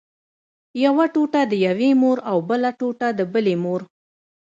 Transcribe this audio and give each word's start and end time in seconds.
یوه 0.83 1.05
ټوټه 1.13 1.41
د 1.51 1.53
یوې 1.67 1.89
مور 2.01 2.17
او 2.31 2.37
بله 2.49 2.69
ټوټه 2.79 3.07
د 3.17 3.21
بلې 3.33 3.55
مور. 3.63 3.81